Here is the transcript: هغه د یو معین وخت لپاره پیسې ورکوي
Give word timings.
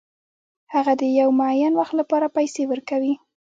هغه 0.73 0.93
د 1.01 1.03
یو 1.19 1.29
معین 1.39 1.73
وخت 1.75 1.93
لپاره 2.01 2.33
پیسې 2.37 2.63
ورکوي 2.67 3.13